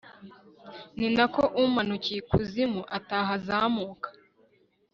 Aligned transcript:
ni 0.99 1.07
na 1.15 1.25
ko 1.33 1.41
umanukiye 1.63 2.17
ikuzimu 2.23 2.81
atahazamuka 2.97 4.09